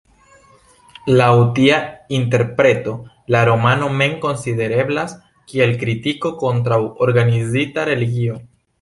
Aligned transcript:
Laŭ 1.19 1.27
tia 1.59 1.77
interpreto 2.21 2.95
la 3.37 3.43
romano 3.51 3.91
mem 4.01 4.17
konsidereblas 4.27 5.17
kiel 5.53 5.77
kritiko 5.85 6.37
kontraŭ 6.45 6.85
organizita 7.09 7.89
religio. 7.95 8.45